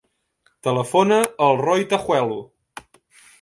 [0.67, 1.19] Telefona
[1.49, 2.41] al Roi Tajuelo.